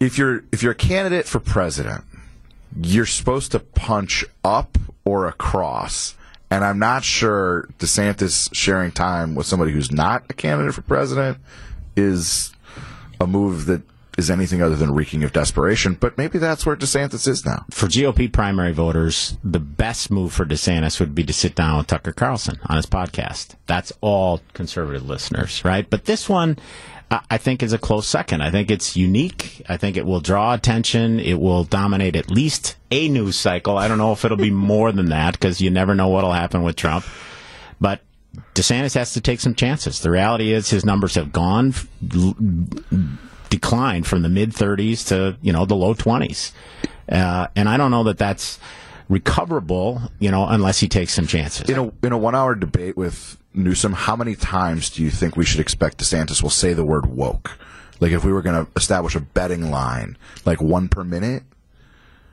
[0.00, 2.04] If you're if you're a candidate for president,
[2.80, 6.14] you're supposed to punch up or across.
[6.50, 11.36] And I'm not sure DeSantis sharing time with somebody who's not a candidate for president
[11.94, 12.54] is
[13.20, 13.82] a move that
[14.18, 15.94] is anything other than reeking of desperation.
[15.94, 17.64] But maybe that's where DeSantis is now.
[17.70, 21.86] For GOP primary voters, the best move for DeSantis would be to sit down with
[21.86, 23.54] Tucker Carlson on his podcast.
[23.66, 25.88] That's all conservative listeners, right?
[25.88, 26.58] But this one,
[27.30, 28.42] I think, is a close second.
[28.42, 29.62] I think it's unique.
[29.68, 31.20] I think it will draw attention.
[31.20, 33.78] It will dominate at least a news cycle.
[33.78, 36.64] I don't know if it'll be more than that because you never know what'll happen
[36.64, 37.04] with Trump.
[37.80, 38.00] But
[38.54, 40.00] DeSantis has to take some chances.
[40.00, 41.72] The reality is his numbers have gone
[43.50, 46.52] declined from the mid 30s to you know the low 20s,
[47.10, 48.58] uh, and I don't know that that's
[49.08, 50.02] recoverable.
[50.18, 51.68] You know, unless he takes some chances.
[51.68, 55.36] In a in a one hour debate with Newsom, how many times do you think
[55.36, 57.58] we should expect DeSantis will say the word woke?
[58.00, 61.42] Like if we were going to establish a betting line, like one per minute.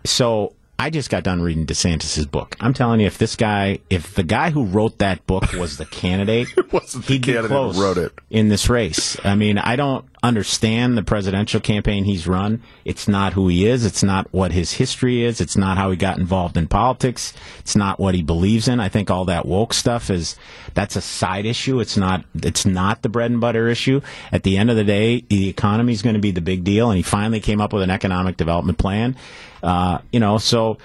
[0.04, 2.56] So I just got done reading DeSantis's book.
[2.60, 5.86] I'm telling you, if this guy, if the guy who wrote that book was the
[5.86, 8.12] candidate, wasn't the he'd be candidate who wrote it.
[8.30, 9.18] in this race.
[9.24, 12.62] I mean, I don't understand the presidential campaign he's run.
[12.84, 13.86] It's not who he is.
[13.86, 15.40] It's not what his history is.
[15.40, 17.34] It's not how he got involved in politics.
[17.60, 18.80] It's not what he believes in.
[18.80, 20.36] I think all that woke stuff is
[20.74, 21.80] that's a side issue.
[21.80, 22.26] It's not.
[22.36, 24.02] It's not the bread and butter issue.
[24.32, 26.90] At the end of the day, the economy is going to be the big deal,
[26.90, 29.16] and he finally came up with an economic development plan.
[29.62, 30.78] Uh, you know, so.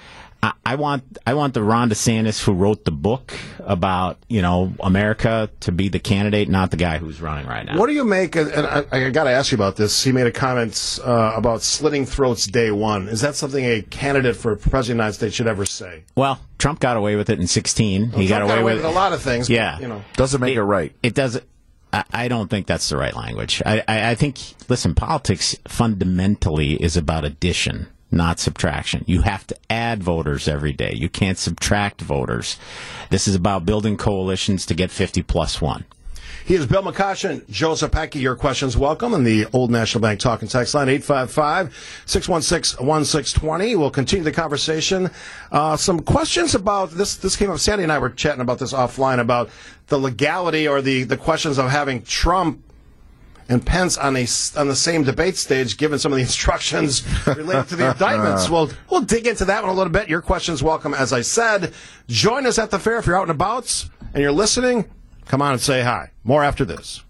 [0.43, 4.73] I- I want I want the Ron DeSantis who wrote the book about you know
[4.79, 7.77] America to be the candidate, not the guy who's running right now.
[7.77, 8.35] What do you make?
[8.35, 10.03] And I, I got to ask you about this.
[10.03, 13.07] He made a comment uh, about slitting throats day one.
[13.07, 16.03] Is that something a candidate for president of the United States should ever say?
[16.15, 18.11] Well, Trump got away with it in 16.
[18.11, 19.47] he got Trump away with a lot of things.
[19.47, 19.79] but, Yeah.
[19.79, 20.01] you know.
[20.15, 20.91] Doesn't make it, right.
[21.03, 21.43] It doesn't.
[21.93, 23.61] I don't think that's the right language.
[23.65, 24.39] I, I, I think.
[24.69, 29.03] Listen, politics fundamentally is about addition, not subtraction.
[29.07, 30.93] You have to add voters every day.
[30.95, 32.57] You can't subtract voters.
[33.09, 35.85] This is about building coalitions to get 50 plus one.
[36.45, 38.19] He is Bill McCoshen, Joseph Zepecki.
[38.19, 43.77] Your questions welcome on the Old National Bank talk and text line 855-616-1620.
[43.77, 45.11] We'll continue the conversation.
[45.51, 47.17] Uh, some questions about this.
[47.17, 47.59] This came up.
[47.59, 49.51] Sandy and I were chatting about this offline about
[49.87, 52.63] the legality or the, the questions of having Trump
[53.49, 54.27] and Pence on a
[54.57, 58.49] on the same debate stage, given some of the instructions related to the indictments.
[58.49, 60.09] We'll we'll dig into that one a little bit.
[60.09, 61.73] Your questions welcome, as I said.
[62.07, 64.89] Join us at the fair if you're out and about and you're listening.
[65.25, 66.11] Come on and say hi.
[66.23, 67.03] More after this.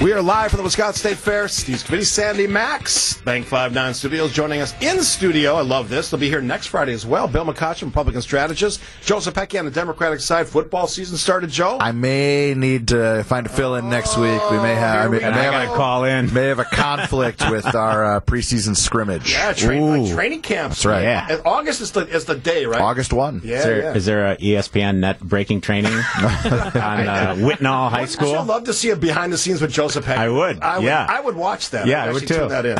[0.00, 1.48] We are live from the Wisconsin State Fair.
[1.48, 5.56] Steve Scaffidi, Sandy Max, Bank 59 Studios joining us in studio.
[5.56, 6.08] I love this.
[6.08, 7.26] They'll be here next Friday as well.
[7.26, 8.80] Bill McCoshen, Republican strategist.
[9.04, 10.46] Joseph Zepecki on the Democratic side.
[10.46, 11.78] Football season started, Joe.
[11.80, 14.40] I may need to find a fill in next week.
[14.52, 15.06] We may have.
[15.06, 16.32] I, may, I may have gotta a, call in.
[16.32, 19.32] May have a conflict with our uh, preseason scrimmage.
[19.32, 20.76] yeah, train, like training camps.
[20.76, 21.02] That's right.
[21.02, 21.26] Yeah.
[21.28, 22.80] And August is the, is the day, right?
[22.80, 23.40] August one.
[23.42, 23.94] Yeah, Is there, yeah.
[23.94, 28.36] is there a ESPN net breaking training on uh, Whitnall High School?
[28.36, 30.18] I'd love to see a behind the scenes with Joseph Zepecki.
[30.18, 31.06] I would, I would, yeah.
[31.08, 31.86] I would watch that.
[31.86, 32.34] Yeah, I'd I would too.
[32.34, 32.78] Tune that in.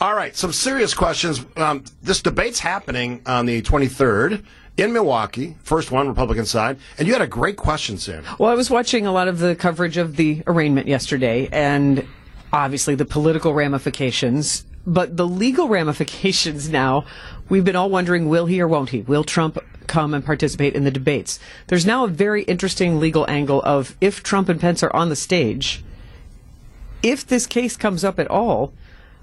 [0.00, 1.44] All right, some serious questions.
[1.56, 4.44] Um, this debate's happening on the 23rd
[4.76, 5.56] in Milwaukee.
[5.62, 8.24] First one, Republican side, and you had a great question, Sam.
[8.38, 12.06] Well, I was watching a lot of the coverage of the arraignment yesterday, and
[12.52, 17.04] obviously the political ramifications, but the legal ramifications now.
[17.48, 19.02] We've been all wondering will he or won't he?
[19.02, 21.38] Will Trump come and participate in the debates?
[21.66, 25.16] There's now a very interesting legal angle of if Trump and Pence are on the
[25.16, 25.84] stage,
[27.04, 28.72] if this case comes up at all,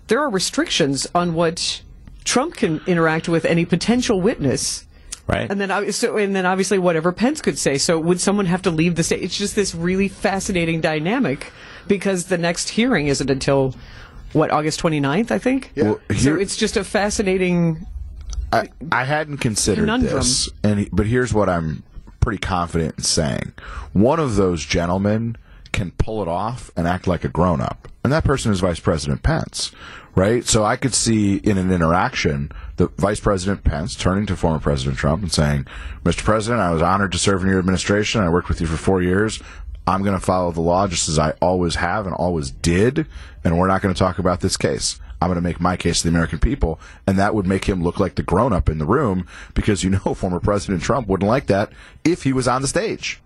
[0.08, 1.82] there are restrictions on what
[2.24, 4.86] Trump can interact with any potential witness.
[5.28, 5.50] Right.
[5.50, 7.78] And then, so, and then obviously whatever Pence could say.
[7.78, 9.22] So would someone have to leave the state?
[9.24, 11.52] It's just this really fascinating dynamic
[11.88, 13.76] because the next hearing isn't until
[14.34, 15.72] what August 29th, I think.
[15.76, 15.84] Yeah.
[15.84, 17.86] Well, So it's just a fascinating.
[18.54, 20.18] I, I hadn't considered Conundrum.
[20.18, 21.84] this, and but here's what I'm
[22.20, 23.54] pretty confident in saying:
[23.94, 25.38] one of those gentlemen
[25.72, 28.80] can pull it off and act like a grown up, and that person is Vice
[28.80, 29.72] President Pence,
[30.16, 30.46] right?
[30.46, 34.98] So I could see in an interaction the Vice President Pence turning to former President
[34.98, 35.66] Trump and saying,
[36.04, 36.24] "Mr.
[36.24, 38.22] President, I was honored to serve in your administration.
[38.22, 39.42] I worked with you for four years."
[39.88, 43.08] I'm going to follow the law just as I always have and always did,
[43.44, 45.00] and we're not going to talk about this case.
[45.22, 47.84] I'm going to make my case to the American people, and that would make him
[47.84, 51.30] look like the grown up in the room because you know former President Trump wouldn't
[51.30, 51.72] like that
[52.04, 53.21] if he was on the stage.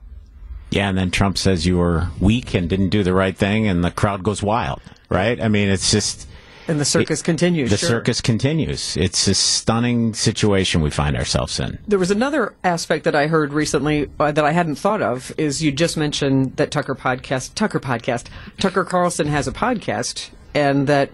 [0.76, 3.84] Yeah, and then Trump says you were weak and didn't do the right thing, and
[3.84, 5.40] the crowd goes wild, right?
[5.42, 6.28] I mean, it's just
[6.68, 7.70] And the circus continues.
[7.72, 7.90] the sure.
[7.90, 8.98] circus continues.
[8.98, 11.80] It's a stunning situation we find ourselves in.
[11.88, 15.32] There was another aspect that I heard recently uh, that I hadn't thought of.
[15.38, 18.26] Is you just mentioned that Tucker podcast, Tucker podcast,
[18.60, 21.10] Tucker Carlson has a podcast, and that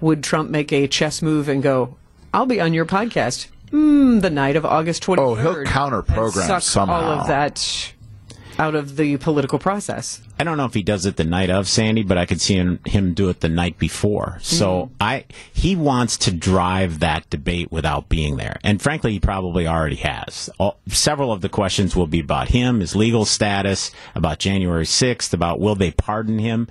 [0.00, 1.96] would Trump make a chess move and go,
[2.32, 5.28] "I'll be on your podcast." Mm, the night of August twenty third.
[5.28, 6.94] Oh, he'll counter-program somehow.
[6.94, 7.92] all of that
[8.58, 10.20] out of the political process.
[10.38, 12.54] I don't know if he does it the night of Sandy, but I could see
[12.54, 14.38] him, him do it the night before.
[14.42, 14.94] So mm-hmm.
[15.00, 19.96] I he wants to drive that debate without being there, and frankly, he probably already
[19.96, 20.50] has.
[20.58, 25.32] All, several of the questions will be about him, his legal status, about January sixth,
[25.32, 26.68] about will they pardon him.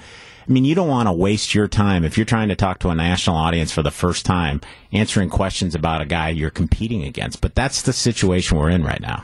[0.47, 2.89] I mean, you don't want to waste your time if you're trying to talk to
[2.89, 7.41] a national audience for the first time, answering questions about a guy you're competing against.
[7.41, 9.23] But that's the situation we're in right now.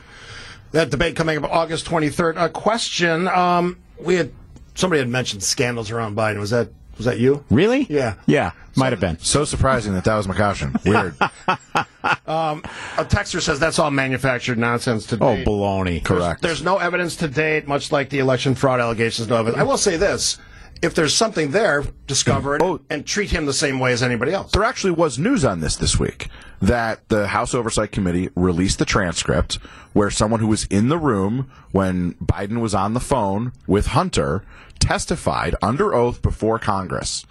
[0.72, 2.42] That debate coming up August 23rd.
[2.42, 3.28] A question.
[3.28, 4.32] Um, we had
[4.74, 6.38] somebody had mentioned scandals around Biden.
[6.38, 7.44] Was that was that you?
[7.50, 7.86] Really?
[7.88, 8.14] Yeah.
[8.26, 9.18] Yeah, might have been.
[9.18, 10.82] So surprising that that was McCoshen.
[10.84, 11.14] Weird.
[12.04, 15.24] A texter says that's all manufactured nonsense to date.
[15.24, 15.46] Oh, date.
[15.46, 16.04] baloney.
[16.04, 16.42] Correct.
[16.42, 19.28] There's no evidence to date, much like the election fraud allegations.
[19.28, 19.60] No evidence.
[19.60, 20.38] I will say this:
[20.82, 22.80] if there's something there, discover it Oh.
[22.90, 24.52] and treat him the same way as anybody else.
[24.52, 26.28] there actually was news on this this week
[26.62, 29.56] that the House Oversight Committee released the transcript
[29.92, 34.44] where someone who was in the room when Biden was on the phone with Hunter
[34.78, 37.26] testified under oath before Congress.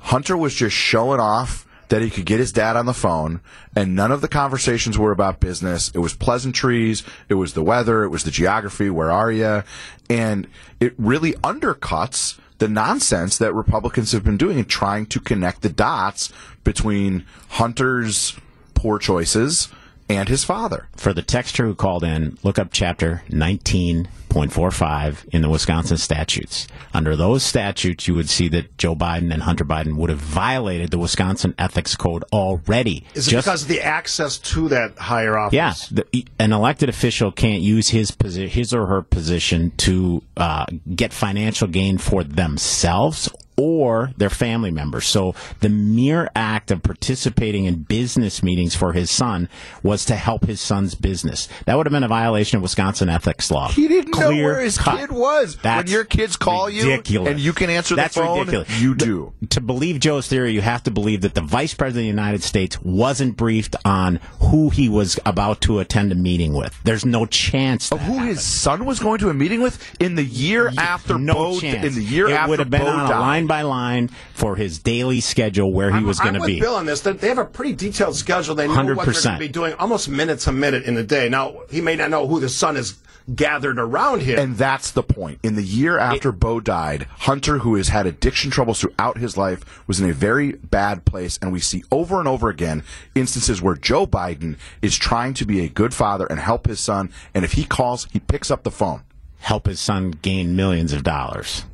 [0.00, 3.40] Hunter was just showing off that he could get his dad on the phone,
[3.74, 5.90] and none of the conversations were about business.
[5.94, 9.62] It was pleasantries, it was the weather, it was the geography, where are you?
[10.10, 10.48] And
[10.80, 15.68] it really undercuts the nonsense that Republicans have been doing in trying to connect the
[15.68, 16.32] dots
[16.64, 18.36] between Hunter's
[18.78, 19.68] poor choices
[20.08, 20.88] and his father.
[20.96, 26.66] For the texter who called in, look up chapter 19.45 in the Wisconsin statutes.
[26.94, 30.90] Under those statutes, you would see that Joe Biden and Hunter Biden would have violated
[30.90, 33.04] the Wisconsin Ethics Code already.
[33.14, 35.54] Is it Just- because of the access to that higher office?
[35.54, 36.06] yeah, the,
[36.38, 40.64] an elected official can't use his posi- his or her position to uh,
[40.94, 45.04] get financial gain for themselves or their family members.
[45.06, 49.48] So the mere act of participating in business meetings for his son
[49.82, 51.48] was to help his son's business.
[51.66, 53.68] That would have been a violation of Wisconsin ethics law.
[53.68, 54.98] He didn't know where his cut.
[55.00, 55.56] kid was.
[55.56, 57.10] That's when your kids call ridiculous.
[57.10, 58.80] you and you can answer That's the phone, ridiculous.
[58.80, 59.32] you do.
[59.50, 62.42] To believe Joe's theory, you have to believe that the Vice President of the United
[62.42, 66.78] States wasn't briefed on who he was about to attend a meeting with.
[66.84, 67.90] There's no chance.
[67.90, 68.28] Of who happened.
[68.28, 71.84] his son was going to a meeting with in the year after no chance.
[71.84, 74.78] in the year it after would have been on a line by line for his
[74.78, 76.60] daily schedule where he I'm- was going to with be.
[76.60, 77.00] Bill on this.
[77.00, 78.54] They they have a pretty detailed schedule.
[78.54, 79.32] They know what they're going 100%.
[79.34, 81.28] to be doing almost minutes a minute in the day.
[81.28, 82.96] Now he may not know who the son is
[83.34, 84.38] gathered around him.
[84.38, 85.38] And that's the point.
[85.42, 89.82] In the year after Bo died, Hunter, who has had addiction troubles throughout his life,
[89.86, 91.38] was in a very bad place.
[91.42, 92.82] And we see over and over again
[93.14, 97.10] instances where Joe Biden is trying to be a good father and help his son.
[97.34, 99.02] And if he calls, he picks up the phone.
[99.40, 101.64] Help his son gain millions of dollars.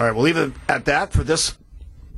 [0.00, 1.58] All right, we'll leave it at that for this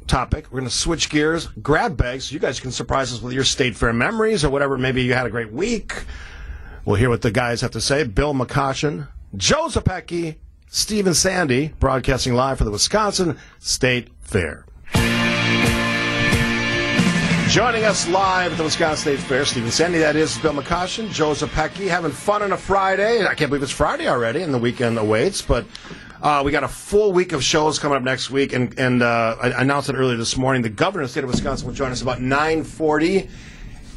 [0.07, 0.47] topic.
[0.53, 2.27] We're going to switch gears, grab bags.
[2.27, 4.79] So you guys can surprise us with your state fair memories or whatever.
[4.79, 6.05] Maybe you had a great week.
[6.85, 8.05] We'll hear what the guys have to say.
[8.05, 10.37] Bill McCoshen, Joe Zepecki,
[10.69, 14.65] Stephen Sandy, broadcasting live for the Wisconsin State Fair.
[17.49, 21.33] Joining us live at the Wisconsin State Fair, Stephen Sandy, that is Bill McCoshen, Joe
[21.33, 23.27] Zepecki, having fun on a Friday.
[23.27, 25.67] I can't believe it's Friday already and the weekend awaits, but
[26.23, 29.37] uh, we got a full week of shows coming up next week, and, and uh,
[29.43, 30.63] I announced it earlier this morning.
[30.63, 33.29] The governor of the state of Wisconsin will join us about 940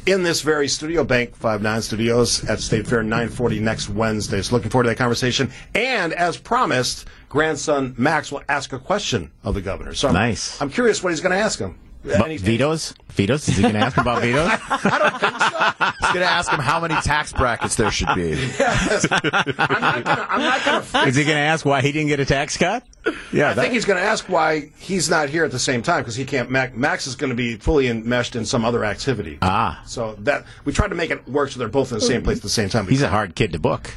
[0.06, 4.40] in this very studio, Bank 59 Studios at State Fair 940 next Wednesday.
[4.42, 5.50] So looking forward to that conversation.
[5.74, 9.94] And as promised, grandson Max will ask a question of the governor.
[9.94, 10.60] So I'm, Nice.
[10.60, 11.78] I'm curious what he's going to ask him.
[12.04, 12.94] But Any- vetoes?
[13.10, 13.48] Vetoes?
[13.48, 14.48] Is he going to ask about vetoes?
[14.70, 15.92] I don't think so.
[16.00, 18.34] He's going to ask him how many tax brackets there should be.
[18.60, 22.20] I'm not gonna, I'm not gonna Is he going to ask why he didn't get
[22.20, 22.84] a tax cut?
[23.32, 26.02] Yeah, I think he's going to ask why he's not here at the same time
[26.02, 26.50] because he can't.
[26.50, 29.38] Mac, Max is going to be fully enmeshed in some other activity.
[29.42, 29.82] Ah.
[29.86, 32.38] so that we tried to make it work so they're both in the same place
[32.38, 32.86] at the same time.
[32.86, 33.90] he's a hard kid to book.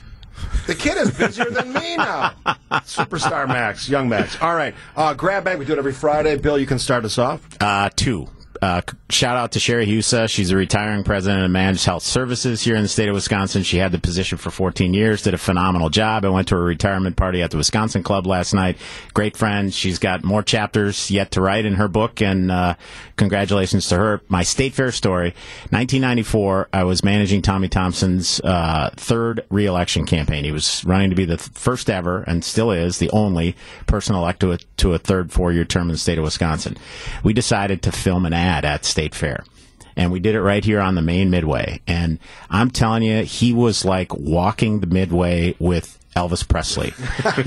[0.67, 2.33] The kid is busier than me now.
[2.71, 4.39] Superstar Max, young Max.
[4.41, 5.59] All right, uh, grab bag.
[5.59, 6.37] We do it every Friday.
[6.37, 7.41] Bill, you can start us off.
[7.59, 8.27] Uh, two.
[8.61, 10.29] Uh, shout out to Sherry Husa.
[10.29, 13.63] She's a retiring president of Managed Health Services here in the state of Wisconsin.
[13.63, 16.25] She had the position for 14 years, did a phenomenal job.
[16.25, 18.77] I went to her retirement party at the Wisconsin Club last night.
[19.13, 19.73] Great friend.
[19.73, 22.75] She's got more chapters yet to write in her book, and uh,
[23.15, 24.21] congratulations to her.
[24.27, 25.29] My state fair story
[25.69, 30.43] 1994, I was managing Tommy Thompson's uh, third reelection campaign.
[30.43, 33.55] He was running to be the th- first ever, and still is, the only
[33.87, 36.75] person elected to a, to a third four year term in the state of Wisconsin.
[37.23, 39.43] We decided to film an ad at State Fair.
[39.95, 41.81] And we did it right here on the main midway.
[41.85, 46.93] And I'm telling you, he was like walking the midway with Elvis Presley.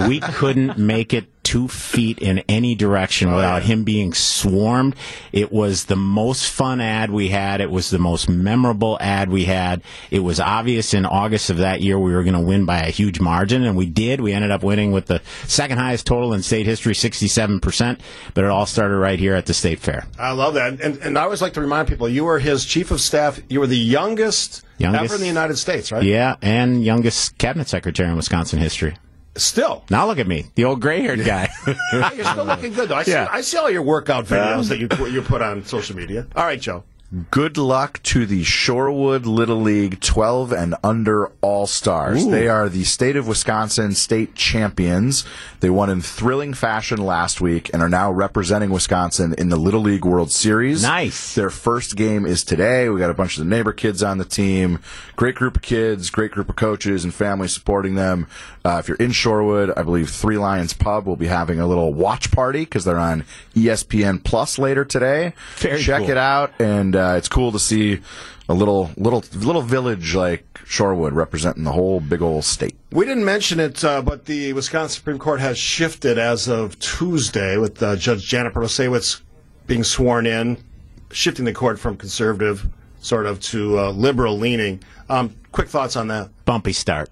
[0.07, 4.95] we couldn't make it two feet in any direction oh, without him being swarmed.
[5.33, 7.61] It was the most fun ad we had.
[7.61, 9.83] It was the most memorable ad we had.
[10.11, 12.91] It was obvious in August of that year we were going to win by a
[12.91, 14.21] huge margin, and we did.
[14.21, 17.99] We ended up winning with the second highest total in state history, 67%.
[18.35, 20.07] But it all started right here at the state fair.
[20.19, 22.91] I love that, and, and I always like to remind people: you were his chief
[22.91, 23.41] of staff.
[23.49, 25.05] You were the youngest, Youngest.
[25.05, 26.03] ever in the United States, right?
[26.03, 28.97] Yeah, and youngest cabinet secretary in Wisconsin history.
[29.35, 31.49] Still, Now look at me, the old gray-haired guy.
[32.15, 32.97] You're still looking good, though.
[32.97, 33.29] I see, Yeah.
[33.31, 36.27] I see all your workout videos uh, that you you put on social media.
[36.37, 36.85] All right, Joe.
[37.31, 42.27] Good luck to the Shorewood Little League 12 and under All Stars.
[42.27, 45.27] They are the state of Wisconsin state champions.
[45.61, 49.83] They won in thrilling fashion last week and are now representing Wisconsin in the Little
[49.83, 50.85] League World Series.
[50.85, 51.35] Nice.
[51.35, 52.89] Their first game is today.
[52.89, 54.79] We got a bunch of the neighbor kids on the team.
[55.15, 58.27] Great group of kids, great group of coaches and families supporting them.
[58.65, 61.93] Uh, if you're in Shorewood, I believe Three Lions Pub will be having a little
[61.93, 65.35] watch party because they're on ESPN Plus later today.
[65.57, 66.11] Very Check cool.
[66.11, 68.01] it out, and uh, it's cool to see
[68.49, 72.77] a little little little village like Shorewood representing the whole big old state.
[72.91, 77.57] We didn't mention it, uh, but the Wisconsin Supreme Court has shifted as of Tuesday
[77.57, 79.21] with uh, Judge Janet Protasiewicz
[79.67, 80.63] being sworn in,
[81.11, 82.67] shifting the court from conservative
[83.01, 84.81] sort of to uh, liberal leaning.
[85.09, 86.31] Um, quick thoughts on that.
[86.45, 87.11] bumpy start,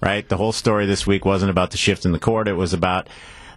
[0.00, 0.28] right?
[0.28, 2.48] The whole story this week wasn't about the shift in the court.
[2.48, 3.08] It was about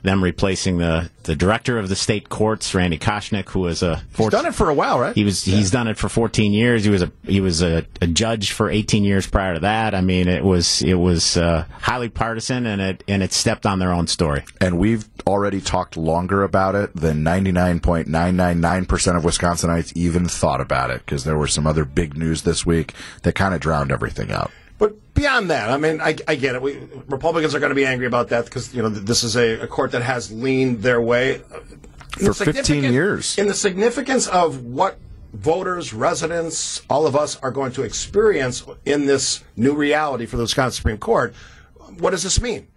[0.04, 4.30] them replacing the, the director of the state courts, Randy Koschnick, who was a He's
[4.30, 5.16] done it for a while, right?
[5.16, 6.84] He was he's done it for 14 years.
[6.84, 9.96] He was a he was a, a judge for 18 years prior to that.
[9.96, 13.80] I mean, it was it was uh, highly partisan, and it and it stepped on
[13.80, 14.44] their own story.
[14.60, 21.00] And we've already talked longer about it than 99.999% of Wisconsinites even thought about it
[21.06, 24.52] because there were some other big news this week that kind of drowned everything out.
[24.84, 26.62] But beyond that, I mean, I, I get it.
[26.62, 29.62] We, Republicans are going to be angry about that because you know this is a,
[29.62, 31.42] a court that has leaned their way
[32.20, 33.38] the For 15 years.
[33.38, 35.00] In the significance of what
[35.32, 40.44] voters, residents, all of us are going to experience in this new reality for the
[40.44, 41.34] Wisconsin Supreme Court,
[41.98, 42.68] what does this mean?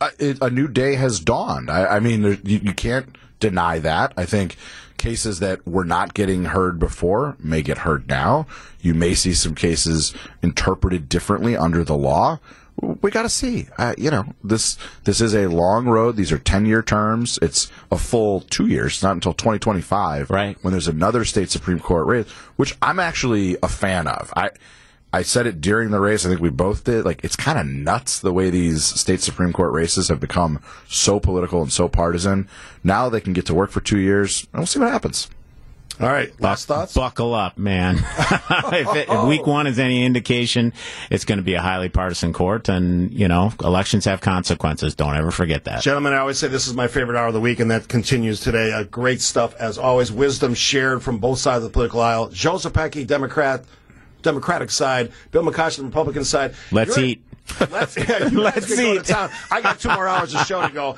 [0.00, 1.70] uh, it, a new day has dawned.
[1.70, 4.12] I, I mean, you, you can't deny that.
[4.16, 4.56] I think
[4.98, 8.46] cases that were not getting heard before may get heard now.
[8.80, 12.40] You may see some cases interpreted differently under the law,
[12.78, 13.68] we got to see.
[13.78, 16.16] Uh, you know, this this is a long road.
[16.16, 17.38] These are ten year terms.
[17.40, 20.58] It's a full two years, not until twenty twenty five, Right.
[20.62, 24.32] When there's another state supreme court race, which I'm actually a fan of.
[24.36, 24.50] I
[25.12, 26.26] I said it during the race.
[26.26, 27.04] I think we both did.
[27.04, 31.20] Like, it's kind of nuts the way these state supreme court races have become so
[31.20, 32.48] political and so partisan.
[32.84, 35.30] Now they can get to work for two years, and we'll see what happens.
[35.98, 36.92] All right, last thoughts.
[36.92, 37.96] Buckle up, man.
[38.18, 40.74] if, it, if week one is any indication,
[41.08, 44.94] it's going to be a highly partisan court, and you know elections have consequences.
[44.94, 45.82] Don't ever forget that.
[45.82, 48.40] Gentlemen, I always say this is my favorite hour of the week, and that continues
[48.40, 48.72] today.
[48.72, 50.12] Uh, great stuff, as always.
[50.12, 52.28] Wisdom shared from both sides of the political aisle.
[52.28, 53.64] Joe Zepecki, Democrat,
[54.26, 55.12] Democratic side.
[55.30, 56.54] Bill McCoshen, Republican side.
[56.72, 57.22] Let's You're- eat.
[57.70, 59.14] Let's, yeah, Let's go to eat.
[59.52, 60.96] I got two more hours of show to go.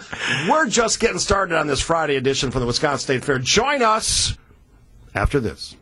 [0.49, 3.39] We're just getting started on this Friday edition for the Wisconsin State Fair.
[3.39, 4.37] Join us
[5.15, 5.77] after this.